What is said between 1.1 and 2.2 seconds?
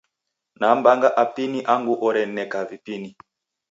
Apini angu